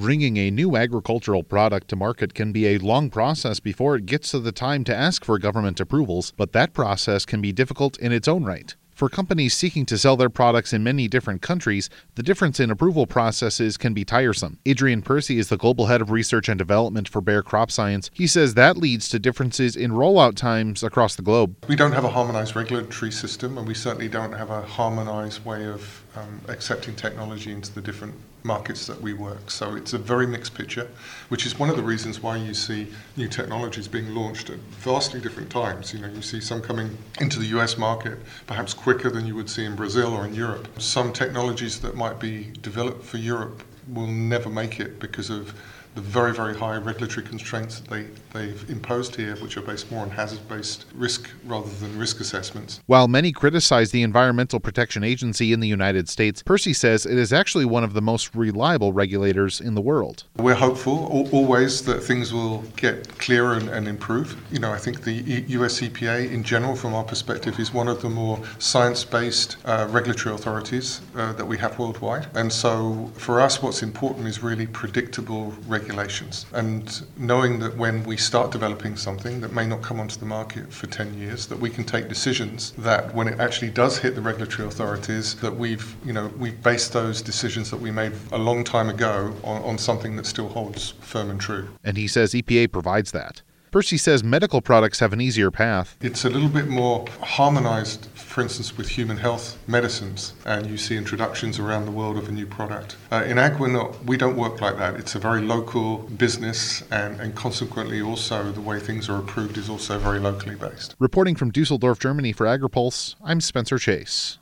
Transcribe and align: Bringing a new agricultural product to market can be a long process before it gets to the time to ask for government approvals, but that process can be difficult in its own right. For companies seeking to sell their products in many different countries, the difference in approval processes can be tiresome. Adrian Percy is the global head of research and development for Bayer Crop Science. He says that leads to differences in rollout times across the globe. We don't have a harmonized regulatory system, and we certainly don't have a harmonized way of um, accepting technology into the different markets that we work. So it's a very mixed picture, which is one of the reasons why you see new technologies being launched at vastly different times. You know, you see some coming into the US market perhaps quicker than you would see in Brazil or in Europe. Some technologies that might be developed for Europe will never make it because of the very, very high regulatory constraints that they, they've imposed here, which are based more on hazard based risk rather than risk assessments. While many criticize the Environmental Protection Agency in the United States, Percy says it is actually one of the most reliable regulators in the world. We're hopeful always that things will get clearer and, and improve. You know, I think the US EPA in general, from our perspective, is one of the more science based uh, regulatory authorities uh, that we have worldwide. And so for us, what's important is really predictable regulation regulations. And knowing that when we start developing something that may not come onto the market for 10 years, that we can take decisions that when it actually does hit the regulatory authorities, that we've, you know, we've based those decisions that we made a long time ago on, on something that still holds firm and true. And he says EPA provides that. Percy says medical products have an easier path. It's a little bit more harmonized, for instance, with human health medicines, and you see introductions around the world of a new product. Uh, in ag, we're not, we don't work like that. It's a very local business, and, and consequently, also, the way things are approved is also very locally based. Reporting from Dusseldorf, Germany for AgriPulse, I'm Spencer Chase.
Bringing 0.00 0.38
a 0.38 0.50
new 0.50 0.76
agricultural 0.76 1.42
product 1.42 1.88
to 1.88 1.94
market 1.94 2.32
can 2.32 2.52
be 2.52 2.68
a 2.68 2.78
long 2.78 3.10
process 3.10 3.60
before 3.60 3.96
it 3.96 4.06
gets 4.06 4.30
to 4.30 4.38
the 4.38 4.50
time 4.50 4.82
to 4.84 4.96
ask 4.96 5.26
for 5.26 5.38
government 5.38 5.78
approvals, 5.78 6.32
but 6.38 6.52
that 6.52 6.72
process 6.72 7.26
can 7.26 7.42
be 7.42 7.52
difficult 7.52 7.98
in 7.98 8.10
its 8.10 8.26
own 8.26 8.42
right. 8.42 8.74
For 9.00 9.08
companies 9.08 9.54
seeking 9.54 9.86
to 9.86 9.96
sell 9.96 10.18
their 10.18 10.28
products 10.28 10.74
in 10.74 10.84
many 10.84 11.08
different 11.08 11.40
countries, 11.40 11.88
the 12.16 12.22
difference 12.22 12.60
in 12.60 12.70
approval 12.70 13.06
processes 13.06 13.78
can 13.78 13.94
be 13.94 14.04
tiresome. 14.04 14.58
Adrian 14.66 15.00
Percy 15.00 15.38
is 15.38 15.48
the 15.48 15.56
global 15.56 15.86
head 15.86 16.02
of 16.02 16.10
research 16.10 16.50
and 16.50 16.58
development 16.58 17.08
for 17.08 17.22
Bayer 17.22 17.42
Crop 17.42 17.70
Science. 17.70 18.10
He 18.12 18.26
says 18.26 18.52
that 18.52 18.76
leads 18.76 19.08
to 19.08 19.18
differences 19.18 19.74
in 19.74 19.92
rollout 19.92 20.36
times 20.36 20.82
across 20.82 21.16
the 21.16 21.22
globe. 21.22 21.56
We 21.66 21.76
don't 21.76 21.92
have 21.92 22.04
a 22.04 22.10
harmonized 22.10 22.54
regulatory 22.54 23.10
system, 23.10 23.56
and 23.56 23.66
we 23.66 23.72
certainly 23.72 24.08
don't 24.08 24.34
have 24.34 24.50
a 24.50 24.60
harmonized 24.60 25.46
way 25.46 25.64
of 25.64 26.04
um, 26.14 26.42
accepting 26.48 26.94
technology 26.94 27.52
into 27.52 27.72
the 27.72 27.80
different 27.80 28.14
markets 28.42 28.86
that 28.86 29.00
we 29.00 29.12
work. 29.12 29.50
So 29.50 29.74
it's 29.74 29.92
a 29.92 29.98
very 29.98 30.26
mixed 30.26 30.54
picture, 30.54 30.88
which 31.28 31.46
is 31.46 31.58
one 31.58 31.70
of 31.70 31.76
the 31.76 31.82
reasons 31.82 32.22
why 32.22 32.36
you 32.36 32.54
see 32.54 32.88
new 33.16 33.28
technologies 33.28 33.86
being 33.86 34.14
launched 34.14 34.50
at 34.50 34.58
vastly 34.58 35.20
different 35.20 35.50
times. 35.50 35.92
You 35.92 36.00
know, 36.00 36.08
you 36.08 36.22
see 36.22 36.40
some 36.40 36.60
coming 36.60 36.96
into 37.20 37.38
the 37.38 37.46
US 37.58 37.76
market 37.76 38.18
perhaps 38.46 38.74
quicker 38.74 38.89
than 38.98 39.26
you 39.26 39.34
would 39.34 39.48
see 39.48 39.64
in 39.64 39.76
Brazil 39.76 40.12
or 40.12 40.26
in 40.26 40.34
Europe. 40.34 40.68
Some 40.80 41.12
technologies 41.12 41.80
that 41.80 41.94
might 41.94 42.18
be 42.18 42.52
developed 42.60 43.04
for 43.04 43.18
Europe 43.18 43.62
will 43.88 44.06
never 44.06 44.50
make 44.50 44.80
it 44.80 44.98
because 44.98 45.30
of 45.30 45.54
the 45.94 46.00
very, 46.00 46.32
very 46.32 46.56
high 46.56 46.76
regulatory 46.76 47.26
constraints 47.26 47.80
that 47.80 47.90
they, 47.90 48.06
they've 48.32 48.70
imposed 48.70 49.16
here, 49.16 49.34
which 49.36 49.56
are 49.56 49.62
based 49.62 49.90
more 49.90 50.02
on 50.02 50.10
hazard 50.10 50.46
based 50.48 50.86
risk 50.94 51.28
rather 51.44 51.68
than 51.68 51.98
risk 51.98 52.20
assessments. 52.20 52.80
While 52.86 53.08
many 53.08 53.32
criticize 53.32 53.90
the 53.90 54.02
Environmental 54.02 54.60
Protection 54.60 55.02
Agency 55.02 55.52
in 55.52 55.60
the 55.60 55.66
United 55.66 56.08
States, 56.08 56.42
Percy 56.42 56.72
says 56.72 57.06
it 57.06 57.18
is 57.18 57.32
actually 57.32 57.64
one 57.64 57.82
of 57.82 57.92
the 57.92 58.02
most 58.02 58.34
reliable 58.36 58.92
regulators 58.92 59.60
in 59.60 59.74
the 59.74 59.80
world. 59.80 60.24
We're 60.36 60.54
hopeful 60.54 61.28
always 61.32 61.84
that 61.84 62.02
things 62.02 62.32
will 62.32 62.58
get 62.76 63.18
clearer 63.18 63.54
and, 63.54 63.68
and 63.68 63.88
improve. 63.88 64.40
You 64.52 64.60
know, 64.60 64.72
I 64.72 64.78
think 64.78 65.02
the 65.02 65.44
US 65.48 65.80
EPA 65.80 66.30
in 66.30 66.44
general, 66.44 66.76
from 66.76 66.94
our 66.94 67.04
perspective, 67.04 67.58
is 67.58 67.74
one 67.74 67.88
of 67.88 68.00
the 68.00 68.08
more 68.08 68.40
science 68.58 69.04
based 69.04 69.56
uh, 69.64 69.88
regulatory 69.90 70.34
authorities 70.34 71.00
uh, 71.16 71.32
that 71.32 71.44
we 71.44 71.58
have 71.58 71.78
worldwide. 71.78 72.28
And 72.34 72.52
so 72.52 73.10
for 73.16 73.40
us, 73.40 73.60
what's 73.60 73.82
important 73.82 74.28
is 74.28 74.42
really 74.42 74.66
predictable 74.66 75.52
regulation 75.66 75.79
regulations. 75.80 76.46
And 76.52 77.02
knowing 77.16 77.58
that 77.60 77.76
when 77.76 78.04
we 78.04 78.16
start 78.16 78.50
developing 78.50 78.96
something 78.96 79.40
that 79.40 79.52
may 79.52 79.66
not 79.66 79.82
come 79.82 80.00
onto 80.00 80.18
the 80.18 80.26
market 80.26 80.72
for 80.72 80.86
10 80.86 81.14
years, 81.14 81.46
that 81.46 81.58
we 81.58 81.70
can 81.70 81.84
take 81.84 82.08
decisions 82.08 82.72
that 82.78 83.14
when 83.14 83.28
it 83.28 83.40
actually 83.40 83.70
does 83.70 83.98
hit 83.98 84.14
the 84.14 84.20
regulatory 84.20 84.68
authorities, 84.68 85.34
that 85.36 85.54
we've, 85.54 85.96
you 86.04 86.12
know, 86.12 86.28
we've 86.38 86.62
based 86.62 86.92
those 86.92 87.22
decisions 87.22 87.70
that 87.70 87.80
we 87.80 87.90
made 87.90 88.12
a 88.32 88.38
long 88.38 88.64
time 88.64 88.88
ago 88.88 89.34
on, 89.44 89.62
on 89.62 89.78
something 89.78 90.16
that 90.16 90.26
still 90.26 90.48
holds 90.48 90.90
firm 91.00 91.30
and 91.30 91.40
true. 91.40 91.68
And 91.84 91.96
he 91.96 92.08
says 92.08 92.32
EPA 92.32 92.72
provides 92.72 93.12
that. 93.12 93.42
Percy 93.70 93.96
says 93.96 94.24
medical 94.24 94.60
products 94.60 94.98
have 94.98 95.12
an 95.12 95.20
easier 95.20 95.52
path. 95.52 95.96
It's 96.00 96.24
a 96.24 96.28
little 96.28 96.48
bit 96.48 96.66
more 96.66 97.04
harmonized, 97.22 98.06
for 98.16 98.40
instance, 98.40 98.76
with 98.76 98.88
human 98.88 99.16
health 99.16 99.56
medicines, 99.68 100.32
and 100.44 100.66
you 100.66 100.76
see 100.76 100.96
introductions 100.96 101.60
around 101.60 101.84
the 101.84 101.92
world 101.92 102.16
of 102.16 102.28
a 102.28 102.32
new 102.32 102.46
product. 102.46 102.96
Uh, 103.12 103.22
in 103.24 103.38
ag, 103.38 103.60
we're 103.60 103.68
not, 103.68 104.04
we 104.04 104.16
don't 104.16 104.36
work 104.36 104.60
like 104.60 104.76
that. 104.78 104.96
It's 104.96 105.14
a 105.14 105.20
very 105.20 105.40
local 105.40 105.98
business, 105.98 106.82
and, 106.90 107.20
and 107.20 107.36
consequently, 107.36 108.02
also, 108.02 108.50
the 108.50 108.60
way 108.60 108.80
things 108.80 109.08
are 109.08 109.18
approved 109.18 109.56
is 109.56 109.70
also 109.70 110.00
very 110.00 110.18
locally 110.18 110.56
based. 110.56 110.96
Reporting 110.98 111.36
from 111.36 111.52
Dusseldorf, 111.52 112.00
Germany 112.00 112.32
for 112.32 112.46
AgriPulse, 112.46 113.14
I'm 113.22 113.40
Spencer 113.40 113.78
Chase. 113.78 114.40